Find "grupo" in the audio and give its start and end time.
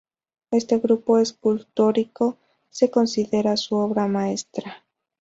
0.79-1.19